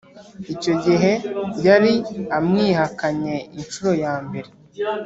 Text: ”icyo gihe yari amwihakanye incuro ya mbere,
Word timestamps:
”icyo 0.53 0.73
gihe 0.83 1.11
yari 1.67 1.93
amwihakanye 2.37 3.35
incuro 3.59 3.91
ya 4.03 4.13
mbere, 4.25 4.49